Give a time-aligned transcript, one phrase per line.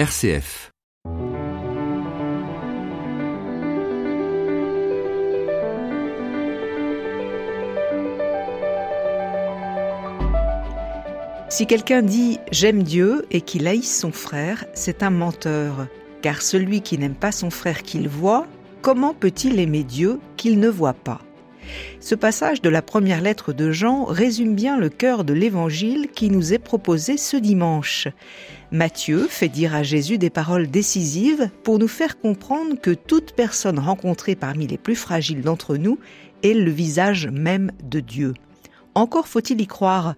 [0.00, 0.70] RCF.
[11.50, 15.86] Si quelqu'un dit j'aime Dieu et qu'il haïsse son frère, c'est un menteur.
[16.22, 18.46] Car celui qui n'aime pas son frère qu'il voit,
[18.80, 21.20] comment peut-il aimer Dieu qu'il ne voit pas?
[22.00, 26.30] Ce passage de la première lettre de Jean résume bien le cœur de l'évangile qui
[26.30, 28.08] nous est proposé ce dimanche.
[28.72, 33.78] Matthieu fait dire à Jésus des paroles décisives pour nous faire comprendre que toute personne
[33.78, 35.98] rencontrée parmi les plus fragiles d'entre nous
[36.42, 38.34] est le visage même de Dieu.
[38.96, 40.14] Encore faut-il y croire,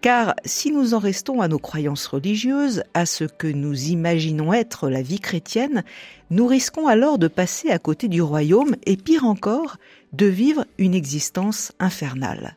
[0.00, 4.88] car si nous en restons à nos croyances religieuses, à ce que nous imaginons être
[4.88, 5.84] la vie chrétienne,
[6.30, 9.76] nous risquons alors de passer à côté du royaume et pire encore,
[10.16, 12.56] de vivre une existence infernale.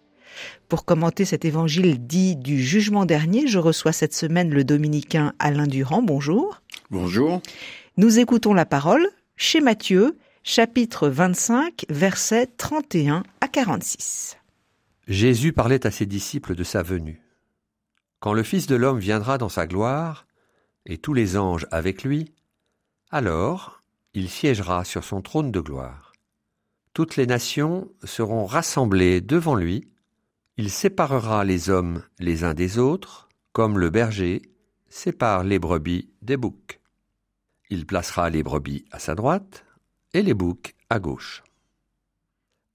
[0.70, 5.68] Pour commenter cet évangile dit du jugement dernier, je reçois cette semaine le dominicain Alain
[5.68, 6.02] Durand.
[6.02, 6.62] Bonjour.
[6.90, 7.42] Bonjour.
[7.98, 9.06] Nous écoutons la parole
[9.36, 14.38] chez Matthieu, chapitre 25, versets 31 à 46.
[15.08, 17.22] Jésus parlait à ses disciples de sa venue.
[18.20, 20.28] Quand le Fils de l'homme viendra dans sa gloire,
[20.86, 22.32] et tous les anges avec lui,
[23.12, 23.82] alors
[24.14, 26.09] il siégera sur son trône de gloire.
[27.00, 29.88] Toutes les nations seront rassemblées devant lui,
[30.58, 34.42] il séparera les hommes les uns des autres, comme le berger
[34.90, 36.82] sépare les brebis des boucs.
[37.70, 39.64] Il placera les brebis à sa droite
[40.14, 41.42] et les boucs à gauche.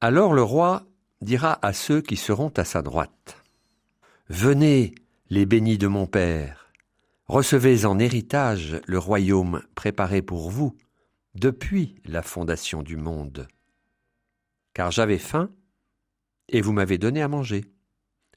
[0.00, 0.86] Alors le roi
[1.20, 3.36] dira à ceux qui seront à sa droite.
[4.30, 4.94] Venez,
[5.28, 6.72] les bénis de mon Père,
[7.26, 10.74] recevez en héritage le royaume préparé pour vous
[11.34, 13.48] depuis la fondation du monde.
[14.74, 15.50] Car j'avais faim,
[16.48, 17.64] et vous m'avez donné à manger.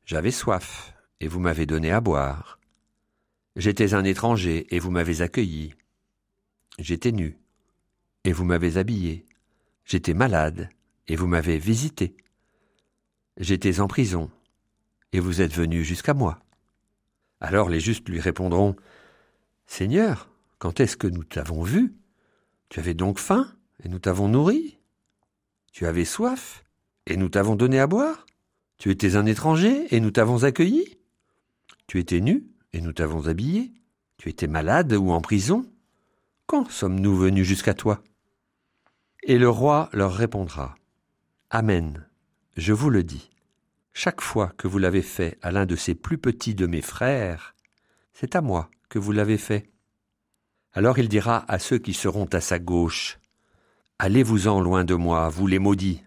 [0.06, 2.60] J'avais soif, et vous m'avez donné à boire.
[3.56, 5.74] J'étais un étranger, et vous m'avez accueilli.
[6.78, 7.38] J'étais nu,
[8.24, 9.26] et vous m'avez habillé.
[9.84, 10.70] J'étais malade,
[11.08, 12.16] et vous m'avez visité.
[13.38, 14.30] J'étais en prison,
[15.14, 16.40] et vous êtes venu jusqu'à moi.
[17.40, 18.76] Alors les justes lui répondront
[19.66, 20.30] Seigneur,
[20.60, 21.96] quand est-ce que nous t'avons vu?
[22.70, 23.52] Tu avais donc faim,
[23.84, 24.77] et nous t'avons nourri?
[25.78, 26.64] Tu avais soif,
[27.06, 28.26] et nous t'avons donné à boire.
[28.80, 30.98] Tu étais un étranger, et nous t'avons accueilli.
[31.86, 33.76] Tu étais nu, et nous t'avons habillé.
[34.18, 35.72] Tu étais malade ou en prison.
[36.48, 38.02] Quand sommes-nous venus jusqu'à toi?
[39.22, 40.74] Et le roi leur répondra
[41.52, 42.08] Amen
[42.56, 43.30] je vous le dis,
[43.94, 47.54] chaque fois que vous l'avez fait à l'un de ces plus petits de mes frères,
[48.14, 49.70] c'est à moi que vous l'avez fait.
[50.74, 53.20] Alors il dira à ceux qui seront à sa gauche,
[54.00, 56.04] Allez-vous-en loin de moi, vous les maudits,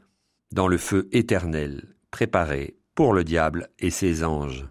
[0.53, 4.69] dans le feu éternel, préparé pour le diable et ses anges.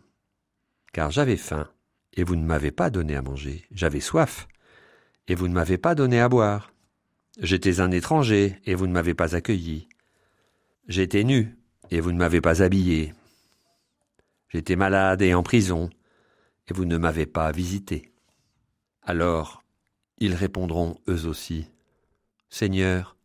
[0.94, 1.70] Car j'avais faim,
[2.14, 4.48] et vous ne m'avez pas donné à manger, j'avais soif,
[5.28, 6.72] et vous ne m'avez pas donné à boire.
[7.40, 9.90] J'étais un étranger, et vous ne m'avez pas accueilli.
[10.88, 11.58] J'étais nu,
[11.92, 13.14] et vous ne m'avez pas habillé.
[14.48, 15.90] J'étais malade et en prison,
[16.70, 18.14] et vous ne m'avez pas visité.
[19.02, 19.62] Alors
[20.20, 21.68] ils répondront eux aussi,
[22.50, 23.16] Seigneur,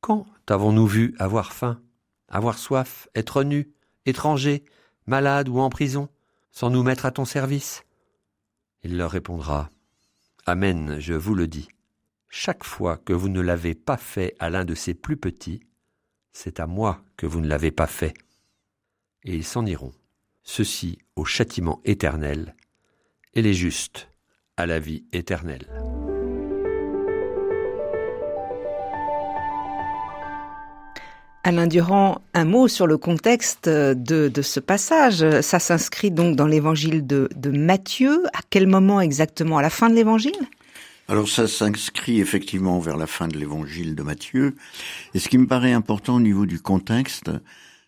[0.00, 1.80] quand t'avons-nous vu avoir faim,
[2.28, 3.70] avoir soif, être nu,
[4.06, 4.64] étranger,
[5.06, 6.08] malade ou en prison,
[6.50, 7.84] sans nous mettre à ton service?
[8.82, 9.68] Il leur répondra,
[10.46, 11.68] Amen, je vous le dis,
[12.28, 15.60] chaque fois que vous ne l'avez pas fait à l'un de ces plus petits,
[16.32, 18.14] c'est à moi que vous ne l'avez pas fait.
[19.24, 19.92] Et ils s'en iront,
[20.42, 22.56] ceux-ci au châtiment éternel,
[23.34, 24.08] et les justes
[24.56, 25.99] à la vie éternelle.
[31.42, 33.94] Alain Durand, un mot sur le contexte de,
[34.28, 35.24] de ce passage.
[35.40, 38.24] Ça s'inscrit donc dans l'évangile de, de Matthieu.
[38.34, 39.58] À quel moment exactement?
[39.58, 40.36] À la fin de l'évangile?
[41.08, 44.54] Alors ça s'inscrit effectivement vers la fin de l'évangile de Matthieu.
[45.14, 47.30] Et ce qui me paraît important au niveau du contexte,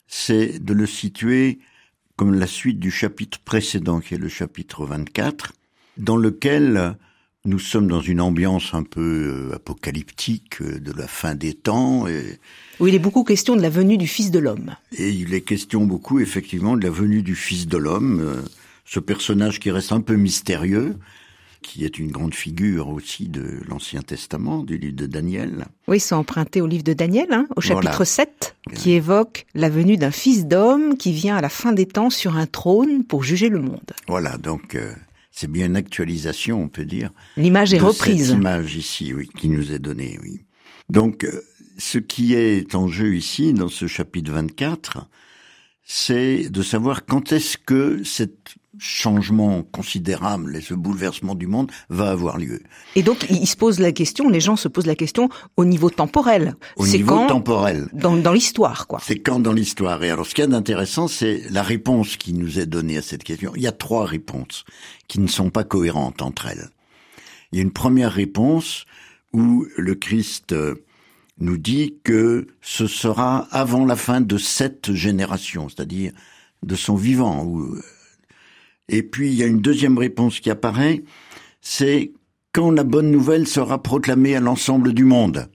[0.09, 1.61] c'est de le situer
[2.17, 5.53] comme la suite du chapitre précédent, qui est le chapitre 24,
[5.99, 6.97] dans lequel
[7.45, 12.07] nous sommes dans une ambiance un peu euh, apocalyptique euh, de la fin des temps.
[12.07, 12.39] Et,
[12.83, 14.75] où il est beaucoup question de la venue du Fils de l'homme.
[14.99, 18.43] Et il est question beaucoup, effectivement, de la venue du Fils de l'homme, euh,
[18.84, 20.97] ce personnage qui reste un peu mystérieux,
[21.63, 25.67] qui est une grande figure aussi de l'Ancien Testament, du livre de Daniel.
[25.87, 29.97] Oui, c'est emprunté au livre de Daniel, hein, au chapitre 7, qui évoque la venue
[29.97, 33.49] d'un fils d'homme qui vient à la fin des temps sur un trône pour juger
[33.49, 33.93] le monde.
[34.09, 34.93] Voilà, donc euh,
[35.31, 37.13] c'est bien une actualisation, on peut dire.
[37.37, 38.27] L'image est reprise.
[38.27, 40.41] Cette image ici, oui, qui nous est donnée, oui.
[40.93, 41.43] Donc, euh,
[41.83, 45.09] ce qui est en jeu ici, dans ce chapitre 24,
[45.83, 52.11] c'est de savoir quand est-ce que cette changement considérable et ce bouleversement du monde va
[52.11, 52.63] avoir lieu.
[52.95, 55.91] Et donc, il se pose la question, les gens se posent la question au niveau
[55.91, 56.55] temporel.
[56.77, 57.89] Au niveau temporel.
[57.93, 59.01] Dans, dans l'histoire, quoi.
[59.03, 60.03] C'est quand dans l'histoire.
[60.05, 63.25] Et alors, ce qui est intéressant, c'est la réponse qui nous est donnée à cette
[63.25, 63.53] question.
[63.57, 64.65] Il y a trois réponses
[65.09, 66.71] qui ne sont pas cohérentes entre elles.
[67.51, 68.84] Il y a une première réponse
[69.33, 70.77] où le Christ euh,
[71.39, 76.13] nous dit que ce sera avant la fin de cette génération, c'est-à-dire
[76.63, 77.51] de son vivant.
[78.89, 81.03] Et puis il y a une deuxième réponse qui apparaît,
[81.61, 82.13] c'est
[82.53, 85.49] quand la bonne nouvelle sera proclamée à l'ensemble du monde.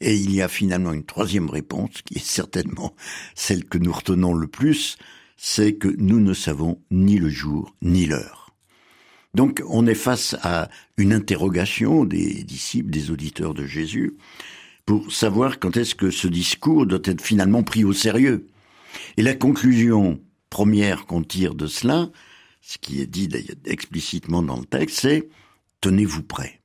[0.00, 2.94] Et il y a finalement une troisième réponse, qui est certainement
[3.34, 4.98] celle que nous retenons le plus,
[5.36, 8.54] c'est que nous ne savons ni le jour ni l'heure.
[9.34, 14.16] Donc on est face à une interrogation des disciples, des auditeurs de Jésus,
[14.86, 18.46] pour savoir quand est-ce que ce discours doit être finalement pris au sérieux.
[19.16, 22.08] Et la conclusion première qu'on tire de cela,
[22.62, 23.28] ce qui est dit
[23.64, 25.28] explicitement dans le texte, c'est
[25.80, 26.62] tenez-vous prêt.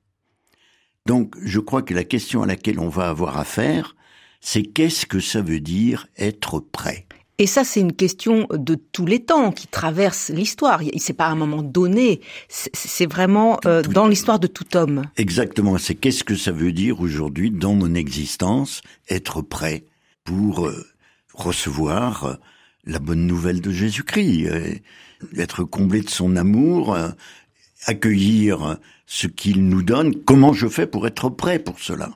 [1.05, 3.95] Donc je crois que la question à laquelle on va avoir affaire,
[4.39, 7.07] c'est qu'est-ce que ça veut dire être prêt?
[7.37, 10.81] Et ça, c'est une question de tous les temps qui traverse l'histoire.
[10.97, 12.21] C'est pas à un moment donné.
[12.49, 15.03] C'est vraiment euh, dans l'histoire de tout homme.
[15.17, 15.77] Exactement.
[15.79, 19.85] C'est qu'est-ce que ça veut dire aujourd'hui dans mon existence être prêt
[20.23, 20.85] pour euh,
[21.33, 22.33] recevoir euh,
[22.85, 24.47] la bonne nouvelle de Jésus-Christ,
[25.37, 26.97] être comblé de son amour,
[27.85, 30.15] accueillir ce qu'il nous donne.
[30.23, 32.09] Comment je fais pour être prêt pour cela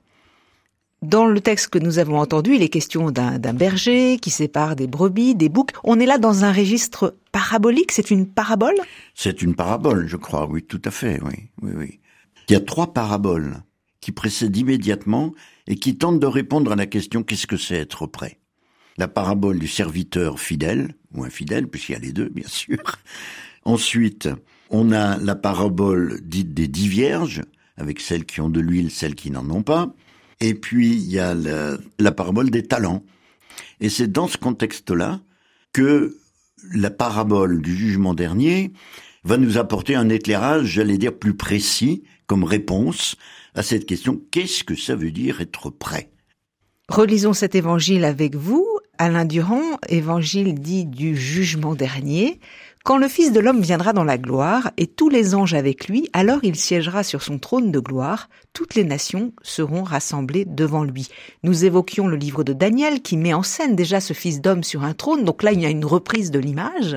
[1.05, 4.87] dans le texte que nous avons entendu, il est question d'un berger qui sépare des
[4.87, 5.71] brebis, des boucs.
[5.83, 8.75] On est là dans un registre parabolique, c'est une parabole?
[9.13, 11.99] C'est une parabole, je crois, oui, tout à fait, oui, oui, oui.
[12.47, 13.63] Il y a trois paraboles
[14.01, 15.33] qui précèdent immédiatement
[15.67, 18.39] et qui tentent de répondre à la question qu'est-ce que c'est être prêt?
[18.97, 22.79] La parabole du serviteur fidèle, ou infidèle, puisqu'il y a les deux, bien sûr.
[23.63, 24.29] Ensuite,
[24.69, 27.41] on a la parabole dite des dix vierges,
[27.77, 29.93] avec celles qui ont de l'huile, celles qui n'en ont pas.
[30.39, 33.03] Et puis, il y a la, parabole des talents.
[33.79, 35.21] Et c'est dans ce contexte-là
[35.73, 36.17] que
[36.73, 38.71] la parabole du jugement dernier
[39.23, 43.15] va nous apporter un éclairage, j'allais dire, plus précis comme réponse
[43.53, 44.21] à cette question.
[44.31, 46.11] Qu'est-ce que ça veut dire être prêt?
[46.89, 48.67] Relisons cet évangile avec vous.
[48.97, 52.39] Alain Durand, évangile dit du jugement dernier.
[52.85, 56.07] Quand le Fils de l'homme viendra dans la gloire, et tous les anges avec lui,
[56.13, 61.07] alors il siégera sur son trône de gloire, toutes les nations seront rassemblées devant lui.
[61.41, 64.83] Nous évoquions le livre de Daniel qui met en scène déjà ce Fils d'homme sur
[64.83, 66.95] un trône, donc là il y a une reprise de l'image.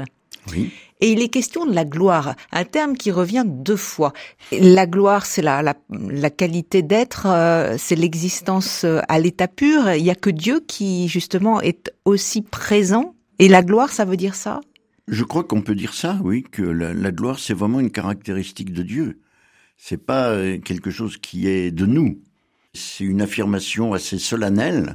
[0.52, 0.70] Oui.
[1.00, 4.12] Et il est question de la gloire, un terme qui revient deux fois.
[4.52, 9.90] La gloire, c'est la, la, qualité d'être, euh, c'est l'existence euh, à l'état pur.
[9.94, 13.14] Il n'y a que Dieu qui, justement, est aussi présent.
[13.38, 14.60] Et la gloire, ça veut dire ça?
[15.08, 18.82] Je crois qu'on peut dire ça, oui, que la, gloire, c'est vraiment une caractéristique de
[18.82, 19.20] Dieu.
[19.76, 22.20] C'est pas euh, quelque chose qui est de nous.
[22.74, 24.94] C'est une affirmation assez solennelle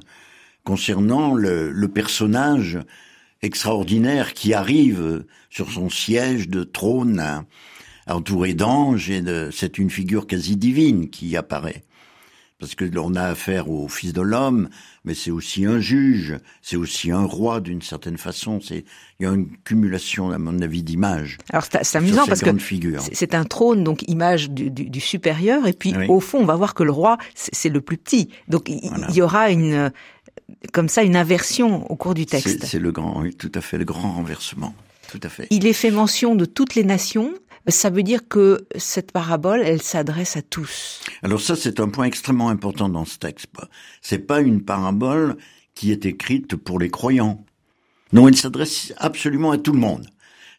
[0.64, 2.80] concernant le, personnage
[3.42, 7.44] extraordinaire qui arrive sur son siège de trône
[8.08, 9.22] entouré d'anges et
[9.52, 11.84] c'est une figure quasi divine qui apparaît
[12.64, 14.70] parce que l'on a affaire au Fils de l'homme,
[15.04, 18.62] mais c'est aussi un juge, c'est aussi un roi d'une certaine façon.
[18.62, 18.86] C'est
[19.20, 21.40] il y a une cumulation, à mon avis, d'images.
[21.50, 22.50] Alors c'est amusant parce que
[23.12, 26.84] c'est un trône, donc image du, supérieur, et puis au fond, on va voir que
[26.84, 28.30] le roi c'est le plus petit.
[28.48, 29.92] Donc il y aura une
[30.72, 32.64] comme ça une inversion au cours du texte.
[32.64, 34.74] C'est le grand, oui, tout à fait, le grand renversement.
[35.12, 35.48] Tout à fait.
[35.50, 37.34] Il est fait mention de toutes les nations,
[37.72, 41.02] ça veut dire que cette parabole, elle s'adresse à tous.
[41.22, 43.48] Alors ça, c'est un point extrêmement important dans ce texte.
[44.02, 45.38] C'est pas une parabole
[45.74, 47.46] qui est écrite pour les croyants.
[48.12, 50.08] Non, elle s'adresse absolument à tout le monde.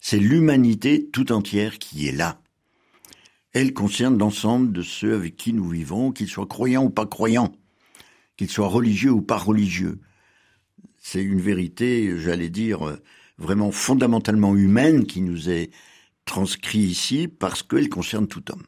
[0.01, 2.41] C'est l'humanité tout entière qui est là.
[3.53, 7.53] Elle concerne l'ensemble de ceux avec qui nous vivons, qu'ils soient croyants ou pas croyants,
[8.37, 10.01] qu'ils soient religieux ou pas religieux.
[10.99, 12.99] C'est une vérité, j'allais dire,
[13.39, 15.71] vraiment fondamentalement humaine qui nous est
[16.25, 18.65] transcrit ici parce qu'elle concerne tout homme.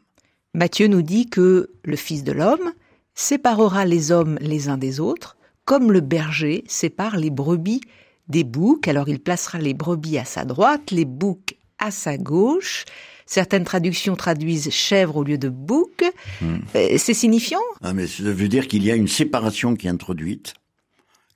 [0.55, 2.73] Matthieu nous dit que le Fils de l'homme
[3.15, 7.81] séparera les hommes les uns des autres, comme le berger sépare les brebis
[8.29, 8.89] des boucs.
[8.89, 12.85] Alors il placera les brebis à sa droite, les boucs à sa gauche.
[13.27, 16.05] Certaines traductions traduisent chèvre au lieu de bouc.
[16.41, 16.59] Hmm.
[16.77, 17.61] Euh, c'est signifiant?
[17.83, 20.55] Ah, mais Ça veut dire qu'il y a une séparation qui est introduite,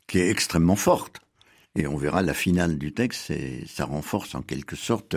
[0.06, 1.20] qui est extrêmement forte.
[1.76, 5.16] Et on verra la finale du texte, et ça renforce en quelque sorte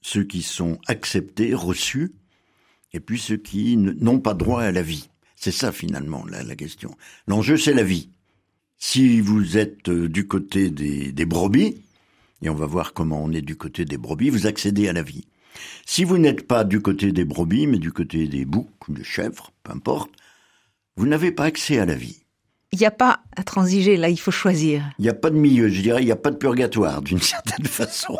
[0.00, 2.12] ceux qui sont acceptés, reçus,
[2.92, 5.08] et puis ceux qui n'ont pas droit à la vie.
[5.36, 6.96] C'est ça finalement la, la question.
[7.26, 8.10] L'enjeu, c'est la vie.
[8.78, 11.82] Si vous êtes euh, du côté des, des brebis,
[12.42, 15.02] et on va voir comment on est du côté des brebis, vous accédez à la
[15.02, 15.26] vie.
[15.86, 19.52] Si vous n'êtes pas du côté des brebis, mais du côté des boucs, des chèvres,
[19.62, 20.10] peu importe,
[20.96, 22.22] vous n'avez pas accès à la vie.
[22.72, 24.84] Il n'y a pas à transiger, là, il faut choisir.
[24.98, 27.18] Il n'y a pas de milieu, je dirais, il n'y a pas de purgatoire, d'une
[27.20, 28.16] certaine façon.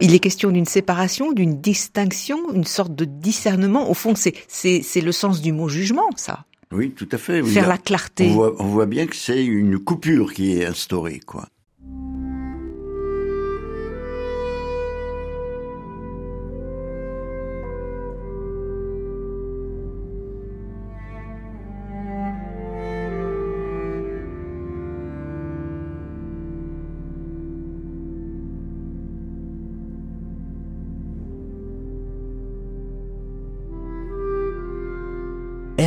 [0.00, 3.90] Il est question d'une séparation, d'une distinction, une sorte de discernement.
[3.90, 6.44] Au fond, c'est, c'est, c'est le sens du mot jugement, ça.
[6.72, 7.42] Oui, tout à fait.
[7.42, 8.28] Faire la clarté.
[8.28, 11.48] On voit, on voit bien que c'est une coupure qui est instaurée, quoi.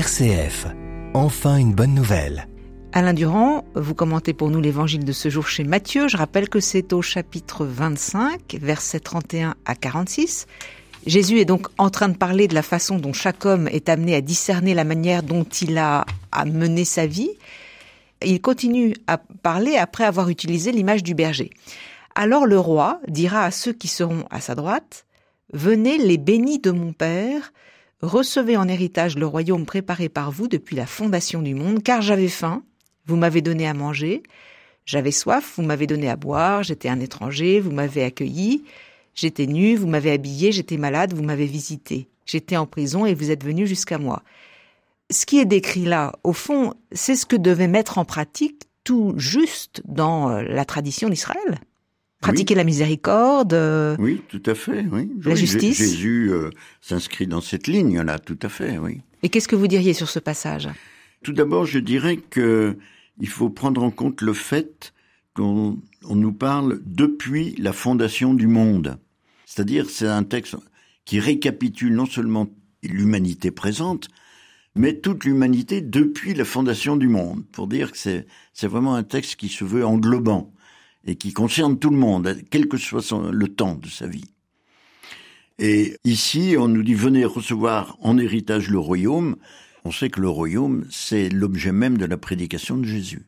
[0.03, 0.67] RCF.
[1.13, 2.49] Enfin une bonne nouvelle.
[2.91, 6.09] Alain Durand, vous commentez pour nous l'évangile de ce jour chez Matthieu.
[6.09, 10.45] Je rappelle que c'est au chapitre 25, versets 31 à 46.
[11.05, 14.13] Jésus est donc en train de parler de la façon dont chaque homme est amené
[14.13, 17.31] à discerner la manière dont il a à mener sa vie.
[18.25, 21.49] Il continue à parler après avoir utilisé l'image du berger.
[22.13, 25.05] Alors le roi dira à ceux qui seront à sa droite,
[25.53, 27.53] Venez les bénis de mon Père,
[28.03, 32.27] Recevez en héritage le royaume préparé par vous depuis la fondation du monde, car j'avais
[32.27, 32.61] faim,
[33.05, 34.23] vous m'avez donné à manger,
[34.85, 38.65] j'avais soif, vous m'avez donné à boire, j'étais un étranger, vous m'avez accueilli,
[39.15, 43.31] j'étais nu, vous m'avez habillé, j'étais malade, vous m'avez visité, j'étais en prison et vous
[43.31, 44.21] êtes venu jusqu'à moi.
[45.09, 49.13] Ce qui est décrit là, au fond, c'est ce que devait mettre en pratique tout
[49.15, 51.61] juste dans euh, la tradition d'Israël.
[52.23, 53.53] Pratiquer la miséricorde.
[53.53, 54.85] Euh, oui, tout à fait.
[54.91, 55.11] Oui.
[55.23, 55.77] La justice.
[55.77, 56.49] Jésus euh,
[56.81, 58.77] s'inscrit dans cette ligne-là, tout à fait.
[58.77, 59.01] Oui.
[59.23, 60.69] Et qu'est-ce que vous diriez sur ce passage?
[61.23, 62.77] Tout d'abord, je dirais que
[63.19, 64.93] il faut prendre en compte le fait
[65.33, 65.77] qu'on
[66.09, 68.97] nous parle depuis la fondation du monde.
[69.45, 70.55] C'est-à-dire, c'est un texte
[71.05, 72.49] qui récapitule non seulement
[72.81, 74.07] l'humanité présente,
[74.75, 79.35] mais toute l'humanité depuis la fondation du monde, pour dire que c'est vraiment un texte
[79.35, 80.51] qui se veut englobant
[81.05, 84.25] et qui concerne tout le monde, quel que soit le temps de sa vie.
[85.59, 89.35] Et ici, on nous dit venez recevoir en héritage le royaume.
[89.85, 93.27] On sait que le royaume, c'est l'objet même de la prédication de Jésus.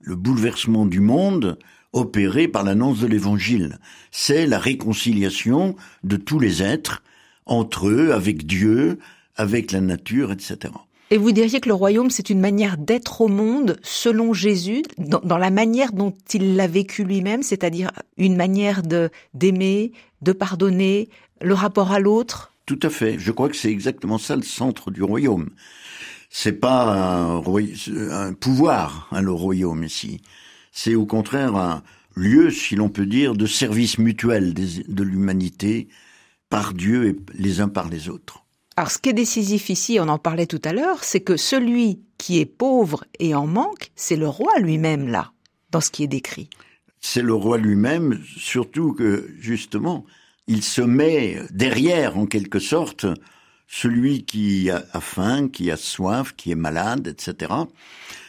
[0.00, 1.58] Le bouleversement du monde
[1.92, 3.78] opéré par l'annonce de l'évangile.
[4.10, 7.02] C'est la réconciliation de tous les êtres
[7.46, 8.98] entre eux, avec Dieu,
[9.36, 10.74] avec la nature, etc.
[11.10, 15.38] Et vous diriez que le royaume, c'est une manière d'être au monde selon Jésus, dans,
[15.38, 21.08] la manière dont il l'a vécu lui-même, c'est-à-dire une manière de d'aimer, de pardonner,
[21.40, 22.52] le rapport à l'autre?
[22.66, 23.18] Tout à fait.
[23.20, 25.50] Je crois que c'est exactement ça le centre du royaume.
[26.28, 30.22] C'est pas un, pouvoir, hein, le royaume ici.
[30.72, 31.84] C'est au contraire un
[32.16, 35.86] lieu, si l'on peut dire, de service mutuel de l'humanité
[36.50, 38.45] par Dieu et les uns par les autres.
[38.78, 42.02] Alors ce qui est décisif ici, on en parlait tout à l'heure, c'est que celui
[42.18, 45.32] qui est pauvre et en manque, c'est le roi lui-même là,
[45.70, 46.50] dans ce qui est décrit.
[47.00, 50.04] C'est le roi lui-même, surtout que justement,
[50.46, 53.06] il se met derrière en quelque sorte
[53.66, 57.54] celui qui a faim, qui a soif, qui est malade, etc.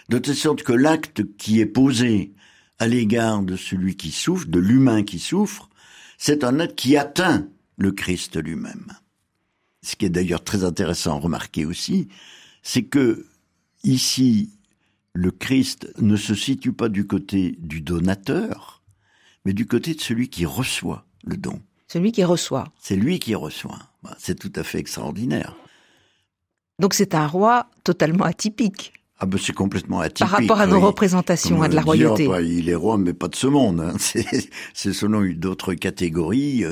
[0.08, 2.32] De telle sorte que l'acte qui est posé
[2.80, 5.70] à l'égard de celui qui souffre, de l'humain qui souffre,
[6.18, 8.94] c'est un acte qui atteint le Christ lui-même
[9.88, 12.10] ce qui est d'ailleurs très intéressant à remarquer aussi,
[12.62, 13.25] c'est que
[13.86, 14.51] ici,
[15.13, 18.84] le Christ ne se situe pas du côté du donateur,
[19.46, 21.62] mais du côté de celui qui reçoit le don.
[21.88, 22.65] Celui qui reçoit.
[22.82, 23.79] C'est lui qui reçoit.
[24.03, 25.56] Bah, c'est tout à fait extraordinaire.
[26.79, 28.91] Donc c'est un roi totalement atypique.
[29.20, 30.29] Ah ben c'est complètement atypique.
[30.29, 32.27] Par rapport à nos représentations hein, de la royauté.
[32.27, 33.79] Bah, il est roi, mais pas de ce monde.
[33.79, 33.96] Hein.
[34.74, 36.65] C'est selon d'autres catégories.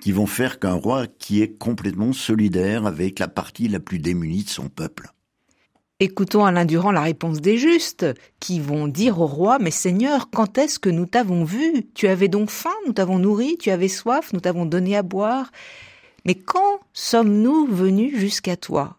[0.00, 4.44] Qui vont faire qu'un roi qui est complètement solidaire avec la partie la plus démunie
[4.44, 5.10] de son peuple.
[6.02, 8.06] Écoutons Alain Durand la réponse des justes,
[8.40, 11.86] qui vont dire au roi, Mais Seigneur, quand est-ce que nous t'avons vu?
[11.94, 15.52] Tu avais donc faim, nous t'avons nourri, tu avais soif, nous t'avons donné à boire.
[16.24, 18.96] Mais quand sommes-nous venus jusqu'à toi?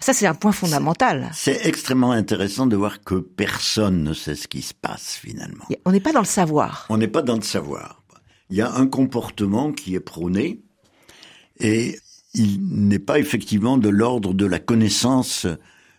[0.00, 1.30] Ça, c'est un point fondamental.
[1.32, 5.64] C'est extrêmement intéressant de voir que personne ne sait ce qui se passe finalement.
[5.84, 6.86] On n'est pas dans le savoir.
[6.90, 8.03] On n'est pas dans le savoir
[8.54, 10.62] il y a un comportement qui est prôné
[11.58, 11.98] et
[12.34, 15.48] il n'est pas effectivement de l'ordre de la connaissance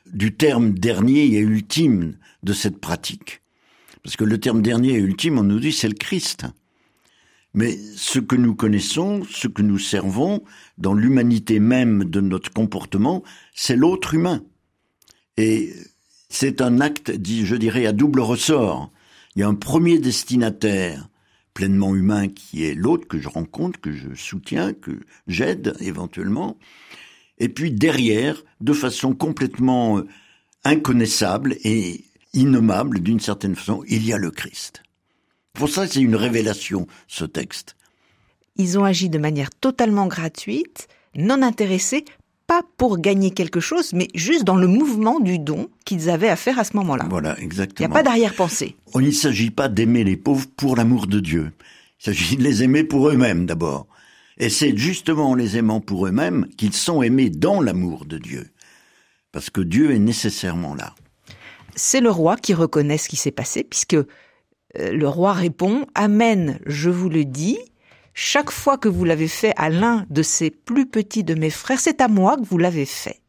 [0.05, 3.41] du terme dernier et ultime de cette pratique.
[4.03, 6.45] Parce que le terme dernier et ultime, on nous dit, c'est le Christ.
[7.53, 10.41] Mais ce que nous connaissons, ce que nous servons,
[10.77, 13.21] dans l'humanité même de notre comportement,
[13.53, 14.45] c'est l'autre humain.
[15.35, 15.73] Et
[16.29, 18.93] c'est un acte, je dirais, à double ressort.
[19.35, 21.09] Il y a un premier destinataire
[21.55, 26.57] pleinement humain qui est l'autre que je rencontre, que je soutiens, que j'aide éventuellement.
[27.39, 30.07] Et puis derrière, de façon complètement euh,
[30.63, 34.83] inconnaissable et innommable d'une certaine façon, il y a le Christ.
[35.53, 37.75] Pour ça, c'est une révélation, ce texte.
[38.57, 42.03] Ils ont agi de manière totalement gratuite, non intéressés,
[42.47, 46.35] pas pour gagner quelque chose, mais juste dans le mouvement du don qu'ils avaient à
[46.35, 47.07] faire à ce moment-là.
[47.09, 47.89] Voilà, Il n'y exactement.
[47.89, 48.75] a pas d'arrière-pensée.
[48.95, 51.51] Il ne s'agit pas d'aimer les pauvres pour l'amour de Dieu.
[51.99, 53.87] Il s'agit de les aimer pour eux-mêmes d'abord.
[54.37, 58.47] Et c'est justement en les aimant pour eux-mêmes qu'ils sont aimés dans l'amour de Dieu.
[59.31, 60.93] Parce que Dieu est nécessairement là.
[61.75, 64.05] C'est le roi qui reconnaît ce qui s'est passé, puisque euh,
[64.75, 67.57] le roi répond Amen, je vous le dis,
[68.15, 71.79] chaque fois que vous l'avez fait à l'un de ces plus petits de mes frères,
[71.79, 73.21] c'est à moi que vous l'avez fait.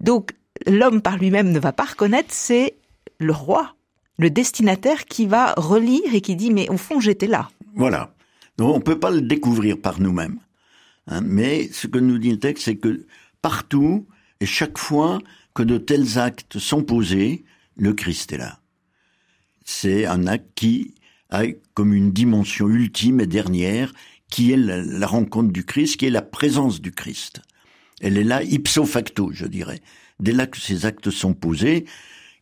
[0.00, 0.32] Donc,
[0.66, 2.76] l'homme par lui-même ne va pas reconnaître, c'est
[3.18, 3.76] le roi,
[4.18, 7.48] le destinataire qui va relire et qui dit Mais au fond, j'étais là.
[7.76, 8.12] Voilà.
[8.58, 10.40] Donc on ne peut pas le découvrir par nous-mêmes.
[11.06, 13.06] Hein, mais ce que nous dit le texte, c'est que
[13.42, 14.06] partout
[14.40, 15.20] et chaque fois
[15.54, 17.44] que de tels actes sont posés,
[17.76, 18.58] le Christ est là.
[19.64, 20.94] C'est un acte qui
[21.74, 23.92] comme une dimension ultime et dernière,
[24.30, 27.42] qui est la, la rencontre du Christ, qui est la présence du Christ.
[28.00, 29.80] Elle est là ipso facto, je dirais.
[30.20, 31.86] Dès là que ces actes sont posés,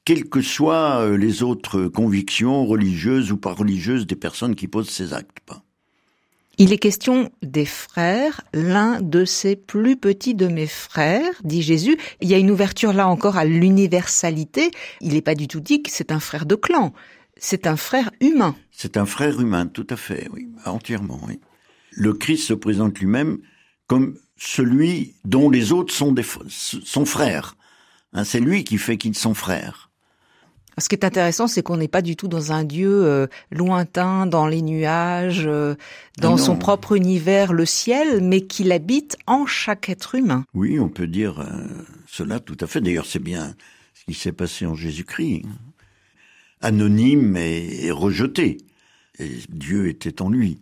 [0.04, 4.90] quelles que soient euh, les autres convictions religieuses ou pas religieuses des personnes qui posent
[4.90, 5.38] ces actes.
[6.58, 11.96] Il est question des frères, l'un de ces plus petits de mes frères, dit Jésus.
[12.20, 14.70] Il y a une ouverture là encore à l'universalité.
[15.00, 16.92] Il n'est pas du tout dit que c'est un frère de clan.
[17.36, 18.54] C'est un frère humain.
[18.70, 21.40] C'est un frère humain, tout à fait, oui, entièrement, oui.
[21.90, 23.38] Le Christ se présente lui-même
[23.86, 27.56] comme celui dont les autres sont des f- son frère.
[28.12, 29.90] Hein, c'est lui qui fait qu'ils sont frères.
[30.78, 34.24] Ce qui est intéressant, c'est qu'on n'est pas du tout dans un Dieu euh, lointain,
[34.26, 35.74] dans les nuages, euh,
[36.18, 40.46] dans Ah son propre univers, le ciel, mais qu'il habite en chaque être humain.
[40.54, 41.66] Oui, on peut dire euh,
[42.06, 42.80] cela tout à fait.
[42.80, 43.54] D'ailleurs, c'est bien
[43.92, 45.42] ce qui s'est passé en Jésus-Christ.
[46.62, 48.58] Anonyme et, et rejeté.
[49.18, 50.58] Et Dieu était en lui.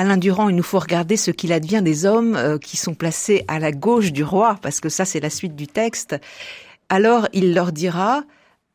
[0.00, 3.44] Alain Durand, il nous faut regarder ce qu'il advient des hommes euh, qui sont placés
[3.48, 6.16] à la gauche du roi, parce que ça c'est la suite du texte.
[6.88, 8.24] Alors il leur dira,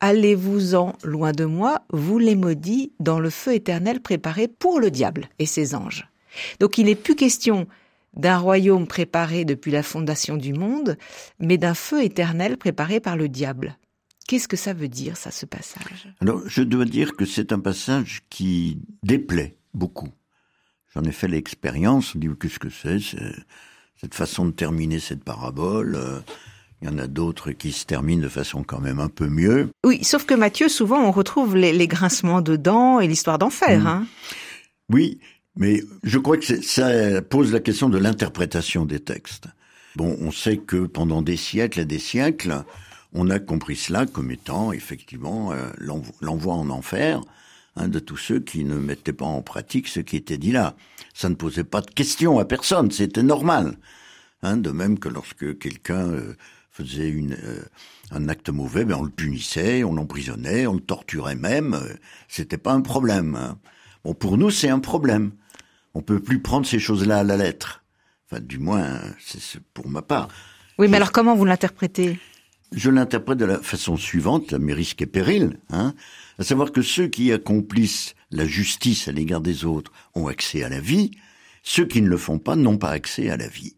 [0.01, 5.27] Allez-vous-en loin de moi, vous les maudits, dans le feu éternel préparé pour le diable
[5.39, 6.07] et ses anges.
[6.59, 7.67] Donc il n'est plus question
[8.15, 10.97] d'un royaume préparé depuis la fondation du monde,
[11.39, 13.77] mais d'un feu éternel préparé par le diable.
[14.27, 16.07] Qu'est-ce que ça veut dire, ça, ce passage?
[16.21, 20.09] Alors, je dois dire que c'est un passage qui déplaît beaucoup.
[20.95, 23.35] J'en ai fait l'expérience, on dit qu'est-ce que c'est, c'est
[23.99, 25.95] cette façon de terminer cette parabole.
[25.95, 26.21] euh,
[26.81, 29.69] Il y en a d'autres qui se terminent de façon quand même un peu mieux.
[29.85, 33.81] Oui, sauf que Matthieu, souvent, on retrouve les, les grincements de dents et l'histoire d'enfer.
[33.81, 33.87] Mm.
[33.87, 34.07] Hein
[34.89, 35.19] Oui,
[35.57, 39.47] mais je crois que ça pose la question de l'interprétation des textes.
[39.95, 42.63] Bon, on sait que pendant des siècles et des siècles,
[43.13, 47.21] on a compris cela comme étant effectivement euh, l'envo- l'envoi en enfer
[47.77, 50.75] hein, de tous ceux qui ne mettaient pas en pratique ce qui était dit là.
[51.13, 53.77] Ça ne posait pas de question à personne, c'était normal.
[54.43, 56.35] Hein, de même que lorsque quelqu'un euh,
[56.71, 57.63] faisait une, euh,
[58.11, 61.73] un acte mauvais, ben on le punissait, on l'emprisonnait, on le torturait même.
[61.73, 61.93] euh,
[62.27, 63.35] c'était pas un problème.
[63.35, 63.57] hein.
[64.03, 65.31] Bon, pour nous, c'est un problème.
[65.95, 67.83] On peut plus prendre ces choses-là à la lettre.
[68.29, 70.27] Enfin, du moins, c'est pour ma part.
[70.77, 72.19] Oui, mais alors comment vous l'interprétez?
[72.73, 75.93] Je l'interprète de la façon suivante, à mes risques et périls, hein,
[76.37, 80.69] à savoir que ceux qui accomplissent la justice à l'égard des autres ont accès à
[80.69, 81.11] la vie,
[81.63, 83.75] ceux qui ne le font pas n'ont pas accès à la vie.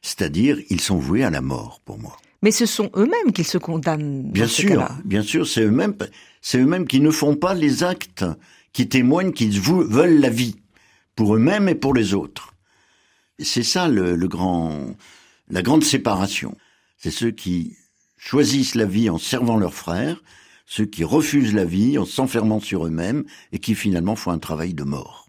[0.00, 2.16] C'est-à-dire, ils sont voués à la mort, pour moi.
[2.42, 4.32] Mais ce sont eux-mêmes qu'ils se condamnent.
[4.32, 5.94] Bien dans sûr, bien sûr, c'est eux-mêmes,
[6.40, 8.24] c'est eux-mêmes qui ne font pas les actes
[8.72, 10.56] qui témoignent qu'ils veulent la vie
[11.16, 12.54] pour eux-mêmes et pour les autres.
[13.38, 14.94] C'est ça le, le grand,
[15.48, 16.56] la grande séparation.
[16.96, 17.76] C'est ceux qui
[18.16, 20.22] choisissent la vie en servant leurs frères,
[20.66, 24.74] ceux qui refusent la vie en s'enfermant sur eux-mêmes et qui finalement font un travail
[24.74, 25.28] de mort.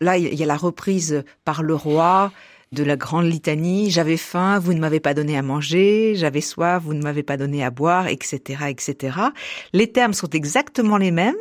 [0.00, 2.32] Là, il y a la reprise par le roi
[2.72, 3.90] de la grande litanie.
[3.90, 6.14] J'avais faim, vous ne m'avez pas donné à manger.
[6.16, 9.18] J'avais soif, vous ne m'avez pas donné à boire, etc., etc.
[9.72, 11.34] Les termes sont exactement les mêmes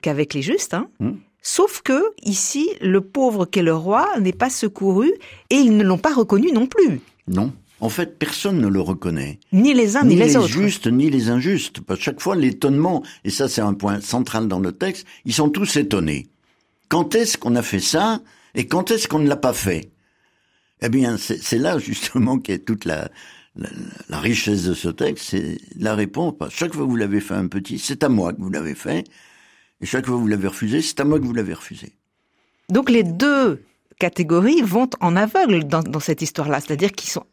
[0.00, 0.88] qu'avec les justes, hein.
[0.98, 1.18] Hmm.
[1.42, 5.12] Sauf que, ici, le pauvre qu'est le roi n'est pas secouru
[5.50, 7.00] et ils ne l'ont pas reconnu non plus.
[7.26, 7.52] Non.
[7.80, 9.40] En fait, personne ne le reconnaît.
[9.50, 10.46] Ni les uns ni, ni les, autres.
[10.46, 11.80] justes ni les injustes.
[11.80, 15.34] Parce que chaque fois, l'étonnement, et ça c'est un point central dans le texte, ils
[15.34, 16.28] sont tous étonnés.
[16.88, 18.20] Quand est-ce qu'on a fait ça
[18.54, 19.90] et quand est-ce qu'on ne l'a pas fait?
[20.80, 23.08] Eh bien, c'est là justement qu'est toute la,
[23.56, 26.34] la, richesse de ce texte, c'est la réponse.
[26.50, 29.04] Chaque fois que vous l'avez fait un petit, c'est à moi que vous l'avez fait.
[29.82, 31.92] Et chaque fois que vous l'avez refusé, c'est à moi que vous l'avez refusé.
[32.68, 33.62] Donc les deux
[33.98, 37.24] catégories vont en aveugle dans, cette histoire-là, c'est-à-dire qu'ils sont.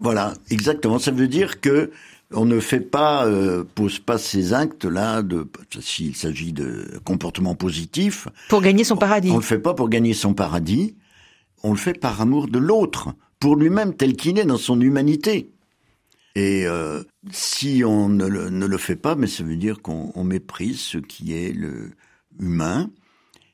[0.00, 0.98] Voilà, exactement.
[0.98, 1.92] Ça veut dire que
[2.32, 5.46] on ne fait pas, euh, pose pas ces actes-là de,
[5.80, 8.28] s'il s'agit de comportements positifs.
[8.48, 9.30] Pour gagner son paradis.
[9.30, 10.96] On, on le fait pas pour gagner son paradis.
[11.62, 15.53] On le fait par amour de l'autre pour lui-même tel qu'il est dans son humanité.
[16.34, 20.98] Et euh, si on ne le, fait pas, mais ça veut dire qu'on méprise ce
[20.98, 21.92] qui est le
[22.38, 22.90] humain.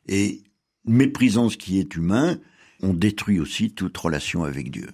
[0.08, 0.42] Et
[0.86, 2.38] méprisant ce qui est humain,
[2.82, 4.88] on détruit aussi toute relation avec Dieu.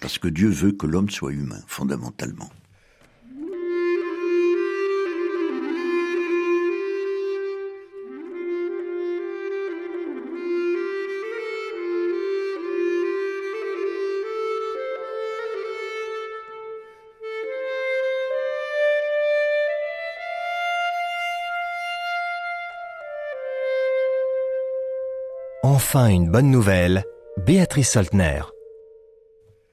[0.00, 2.50] Parce que Dieu veut que l'homme soit humain, fondamentalement.
[25.92, 27.02] Enfin une bonne nouvelle,
[27.44, 28.42] Béatrice Soltner.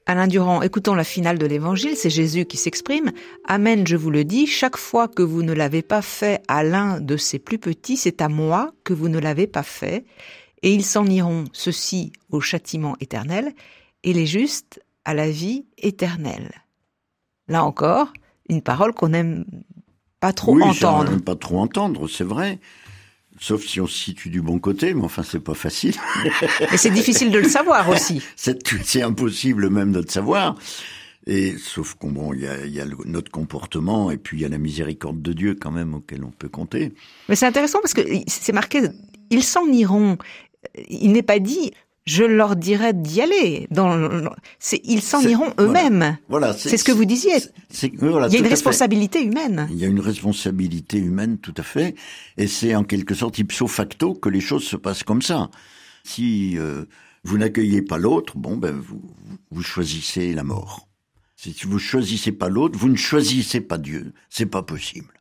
[0.04, 3.12] Alain Durand, écoutons la finale de l'évangile, c'est Jésus qui s'exprime.
[3.46, 7.00] Amen, je vous le dis, chaque fois que vous ne l'avez pas fait à l'un
[7.00, 10.06] de ces plus petits, c'est à moi que vous ne l'avez pas fait.
[10.62, 13.54] Et ils s'en iront, ceux-ci, au châtiment éternel,
[14.02, 16.50] et les justes à la vie éternelle.
[17.46, 18.12] Là encore,
[18.48, 19.44] une parole qu'on n'aime
[20.18, 21.12] pas trop oui, entendre.
[21.12, 22.58] n'aime pas trop entendre, c'est vrai.
[23.40, 25.94] Sauf si on se situe du bon côté, mais enfin c'est pas facile.
[26.70, 28.22] Mais c'est difficile de le savoir aussi.
[28.36, 30.56] c'est impossible même de le savoir.
[31.26, 34.44] Et sauf qu'on bon, il y a, y a notre comportement et puis il y
[34.46, 36.94] a la miséricorde de Dieu quand même auquel on peut compter.
[37.28, 38.82] Mais c'est intéressant parce que c'est marqué,
[39.30, 40.16] ils s'en iront.
[40.88, 41.72] Il n'est pas dit
[42.08, 43.66] je leur dirais d'y aller.
[43.70, 44.30] Dans,
[44.84, 46.18] ils s'en iront eux-mêmes.
[46.28, 47.36] Voilà, c'est ce que vous disiez.
[47.82, 49.68] il y a une responsabilité humaine.
[49.70, 51.94] Il y a une responsabilité humaine, tout à fait.
[52.36, 55.50] Et c'est en quelque sorte ipso facto que les choses se passent comme ça.
[56.04, 56.84] Si euh,
[57.24, 59.02] vous n'accueillez pas l'autre, bon, ben vous,
[59.50, 60.88] vous choisissez la mort.
[61.36, 64.12] Si vous choisissez pas l'autre, vous ne choisissez pas Dieu.
[64.30, 65.12] C'est pas possible.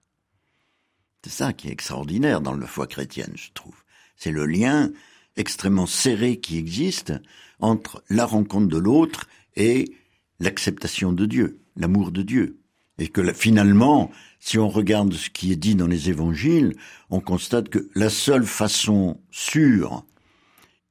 [1.24, 3.76] C'est ça qui est extraordinaire dans la foi chrétienne, je trouve.
[4.16, 4.90] C'est le lien
[5.38, 7.14] extrêmement serré qui existe
[7.60, 9.96] entre la rencontre de l'autre et
[10.40, 12.60] l'acceptation de Dieu, l'amour de Dieu.
[13.00, 16.76] Et que finalement, si on regarde ce qui est dit dans les évangiles,
[17.10, 20.06] on constate que la seule façon sûre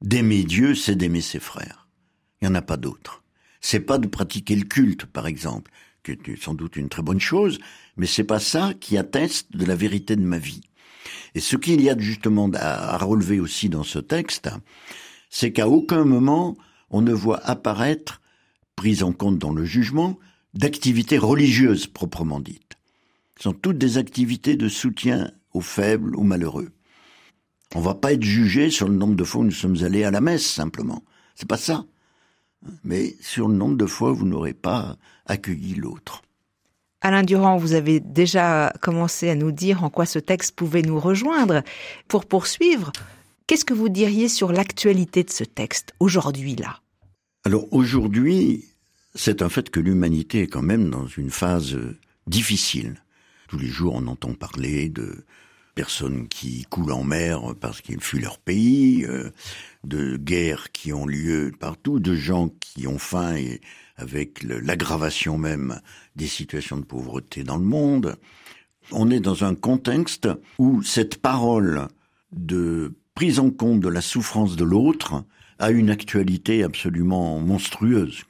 [0.01, 1.87] d'aimer Dieu, c'est d'aimer ses frères.
[2.41, 3.23] Il n'y en a pas d'autre.
[3.61, 5.71] C'est pas de pratiquer le culte, par exemple,
[6.03, 7.59] qui est sans doute une très bonne chose,
[7.97, 10.61] mais c'est pas ça qui atteste de la vérité de ma vie.
[11.35, 14.49] Et ce qu'il y a justement à relever aussi dans ce texte,
[15.29, 16.57] c'est qu'à aucun moment
[16.89, 18.21] on ne voit apparaître,
[18.75, 20.17] prise en compte dans le jugement,
[20.53, 22.77] d'activités religieuses proprement dites.
[23.37, 26.69] Ce sont toutes des activités de soutien aux faibles, aux malheureux.
[27.75, 30.11] On va pas être jugé sur le nombre de fois où nous sommes allés à
[30.11, 31.03] la messe, simplement.
[31.35, 31.85] C'est pas ça.
[32.83, 36.21] Mais sur le nombre de fois où vous n'aurez pas accueilli l'autre.
[37.01, 40.99] Alain Durand, vous avez déjà commencé à nous dire en quoi ce texte pouvait nous
[40.99, 41.61] rejoindre.
[42.07, 42.91] Pour poursuivre,
[43.45, 46.81] qu'est-ce que vous diriez sur l'actualité de ce texte, aujourd'hui là?
[47.45, 48.65] Alors aujourd'hui,
[49.13, 51.77] c'est un fait que l'humanité est quand même dans une phase
[52.25, 52.95] difficile.
[53.47, 55.23] Tous les jours, on entend parler de
[55.77, 59.29] personnes qui coulent en mer parce qu'ils fuient leur pays, euh,
[59.83, 63.61] de guerres qui ont lieu partout, de gens qui ont faim et
[63.95, 65.79] avec l'aggravation même
[66.15, 68.15] des situations de pauvreté dans le monde.
[68.91, 71.87] On est dans un contexte où cette parole
[72.31, 75.23] de prise en compte de la souffrance de l'autre
[75.59, 78.23] a une actualité absolument monstrueuse.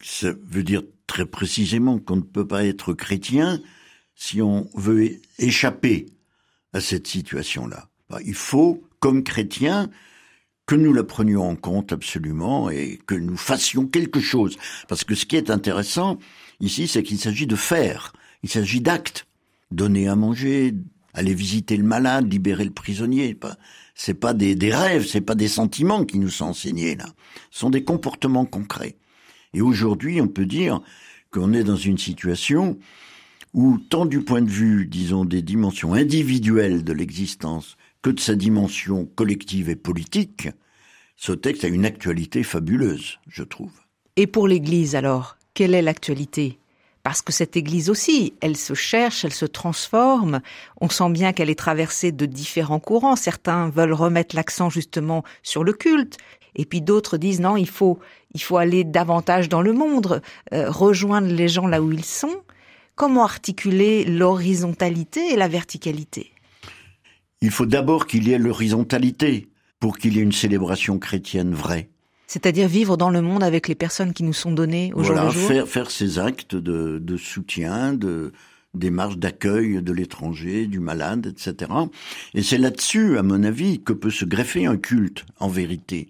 [0.00, 3.60] Ça veut dire très précisément qu'on ne peut pas être chrétien
[4.14, 6.06] si on veut échapper
[6.78, 7.88] à cette situation-là.
[8.24, 9.90] Il faut, comme chrétien,
[10.64, 14.56] que nous la prenions en compte absolument et que nous fassions quelque chose.
[14.86, 16.18] Parce que ce qui est intéressant
[16.60, 18.12] ici, c'est qu'il s'agit de faire,
[18.42, 19.26] il s'agit d'actes.
[19.70, 20.74] Donner à manger,
[21.12, 23.36] aller visiter le malade, libérer le prisonnier.
[23.94, 27.06] C'est pas des, des rêves, c'est pas des sentiments qui nous sont enseignés là.
[27.50, 28.96] Ce sont des comportements concrets.
[29.52, 30.80] Et aujourd'hui, on peut dire
[31.30, 32.78] qu'on est dans une situation
[33.54, 38.34] où, tant du point de vue, disons, des dimensions individuelles de l'existence que de sa
[38.34, 40.48] dimension collective et politique,
[41.16, 43.72] ce texte a une actualité fabuleuse, je trouve.
[44.16, 46.58] Et pour l'Église alors, quelle est l'actualité?
[47.02, 50.40] Parce que cette Église aussi, elle se cherche, elle se transforme.
[50.80, 53.16] On sent bien qu'elle est traversée de différents courants.
[53.16, 56.18] Certains veulent remettre l'accent justement sur le culte,
[56.54, 57.98] et puis d'autres disent non, il faut,
[58.34, 60.20] il faut aller davantage dans le monde,
[60.52, 62.42] euh, rejoindre les gens là où ils sont.
[62.98, 66.32] Comment articuler l'horizontalité et la verticalité?
[67.40, 71.90] Il faut d'abord qu'il y ait l'horizontalité pour qu'il y ait une célébration chrétienne vraie.
[72.26, 75.32] C'est-à-dire vivre dans le monde avec les personnes qui nous sont données au voilà, jour
[75.32, 75.48] le jour?
[75.48, 78.32] Faire, faire ces actes de, de soutien, de
[78.74, 81.70] démarche d'accueil de l'étranger, du malade, etc.
[82.34, 86.08] Et c'est là-dessus, à mon avis, que peut se greffer un culte, en vérité.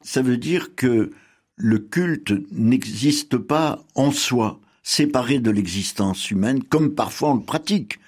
[0.00, 1.10] Ça veut dire que
[1.56, 7.98] le culte n'existe pas en soi, séparé de l'existence humaine, comme parfois on le pratique.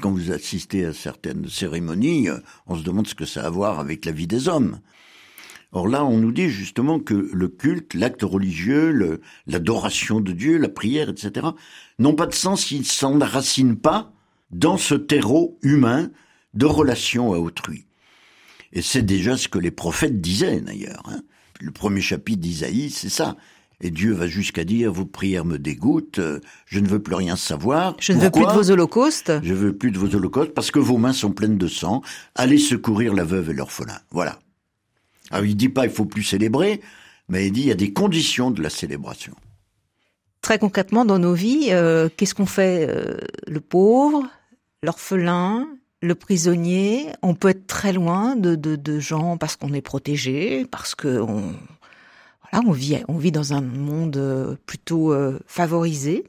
[0.00, 2.28] Quand vous assistez à certaines cérémonies,
[2.66, 4.80] on se demande ce que ça a à voir avec la vie des hommes.
[5.72, 10.68] Or là, on nous dit justement que le culte, l'acte religieux, l'adoration de Dieu, la
[10.68, 11.48] prière, etc.,
[11.98, 14.12] n'ont pas de sens s'ils ne s'enracinent pas
[14.50, 16.10] dans ce terreau humain
[16.54, 17.86] de relation à autrui.
[18.72, 21.02] Et c'est déjà ce que les prophètes disaient d'ailleurs.
[21.06, 21.22] Hein.
[21.60, 23.36] Le premier chapitre d'Isaïe, c'est ça.
[23.80, 26.20] Et Dieu va jusqu'à dire, vos prières me dégoûtent,
[26.66, 27.96] je ne veux plus rien savoir.
[28.00, 29.32] Je ne veux plus de vos holocaustes.
[29.42, 32.02] Je veux plus de vos holocaustes parce que vos mains sont pleines de sang.
[32.34, 33.98] Allez secourir la veuve et l'orphelin.
[34.10, 34.38] Voilà.
[35.30, 36.80] Alors il dit pas il faut plus célébrer,
[37.28, 39.34] mais il dit il y a des conditions de la célébration.
[40.40, 44.28] Très concrètement, dans nos vies, euh, qu'est-ce qu'on fait euh, Le pauvre,
[44.82, 45.66] l'orphelin,
[46.02, 50.66] le prisonnier, on peut être très loin de, de, de gens parce qu'on est protégé,
[50.70, 51.24] parce que
[52.60, 55.14] on, voilà, on vit, dans un monde euh, plutôt
[55.46, 56.24] favorisé.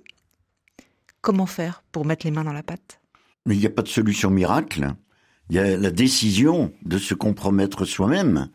[1.21, 2.99] Comment faire pour mettre les mains dans la pâte?
[3.47, 4.93] Il n'y a pas de solution miracle.
[5.49, 8.49] Il y a la décision de se compromettre soi-même.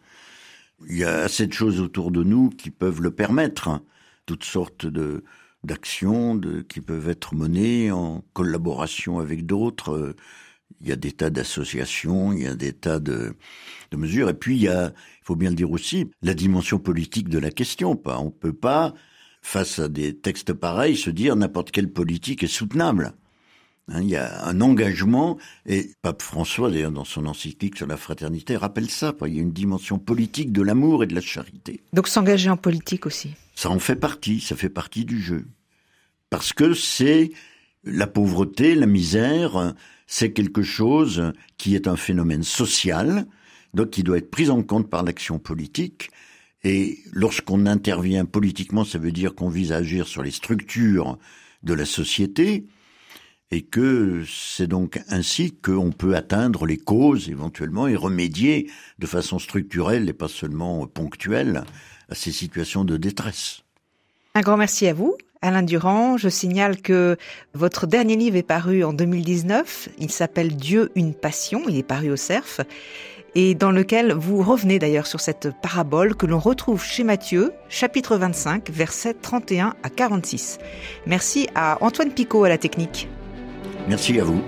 [0.88, 3.80] Il y a assez de choses autour de nous qui peuvent le permettre.
[4.26, 5.24] Toutes sortes de
[5.62, 10.14] d'actions qui peuvent être menées en collaboration avec d'autres.
[10.80, 13.34] Il y a des tas d'associations, il y a des tas de,
[13.90, 14.28] de mesures.
[14.28, 17.38] Et puis il y a, il faut bien le dire aussi, la dimension politique de
[17.38, 18.00] la question.
[18.06, 18.94] On peut pas,
[19.42, 23.14] face à des textes pareils, se dire n'importe quelle politique est soutenable.
[23.88, 27.96] Hein, il y a un engagement, et Pape François, d'ailleurs, dans son encyclique sur la
[27.96, 29.14] fraternité, rappelle ça.
[29.26, 31.82] Il y a une dimension politique de l'amour et de la charité.
[31.92, 33.34] Donc s'engager en politique aussi.
[33.54, 35.46] Ça en fait partie, ça fait partie du jeu.
[36.30, 37.32] Parce que c'est
[37.84, 39.74] la pauvreté, la misère,
[40.06, 43.26] c'est quelque chose qui est un phénomène social,
[43.74, 46.10] donc qui doit être pris en compte par l'action politique.
[46.62, 51.18] Et lorsqu'on intervient politiquement, ça veut dire qu'on vise à agir sur les structures
[51.62, 52.66] de la société,
[53.50, 59.38] et que c'est donc ainsi qu'on peut atteindre les causes éventuellement et remédier de façon
[59.38, 61.64] structurelle et pas seulement ponctuelle
[62.08, 63.62] à ces situations de détresse.
[64.34, 65.16] Un grand merci à vous.
[65.42, 67.16] Alain Durand, je signale que
[67.54, 69.88] votre dernier livre est paru en 2019.
[69.98, 71.62] Il s'appelle Dieu une passion.
[71.66, 72.60] Il est paru au CERF
[73.34, 78.16] et dans lequel vous revenez d'ailleurs sur cette parabole que l'on retrouve chez Matthieu, chapitre
[78.16, 80.58] 25, versets 31 à 46.
[81.06, 83.08] Merci à Antoine Picot à la technique.
[83.88, 84.42] Merci à vous.